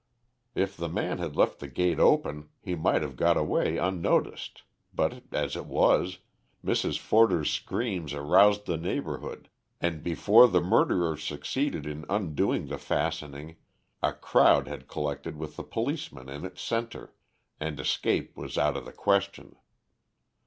[0.55, 5.21] If the man had left the gate open he might have got away unnoticed, but,
[5.31, 6.17] as it was,
[6.65, 6.97] Mrs.
[6.97, 9.47] Forder's screams aroused the neighbourhood,
[9.79, 13.57] and before the murderer succeeded in undoing the fastening,
[14.01, 17.13] a crowd had collected with a policeman in its centre,
[17.59, 19.55] and escape was out of the question.